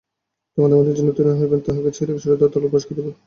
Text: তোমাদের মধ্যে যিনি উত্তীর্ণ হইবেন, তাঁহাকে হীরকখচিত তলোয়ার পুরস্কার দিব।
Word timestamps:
তোমাদের 0.57 0.77
মধ্যে 0.77 0.95
যিনি 0.97 1.09
উত্তীর্ণ 1.11 1.31
হইবেন, 1.39 1.59
তাঁহাকে 1.61 1.89
হীরকখচিত 1.97 2.31
তলোয়ার 2.43 2.71
পুরস্কার 2.71 2.93
দিব। 2.97 3.07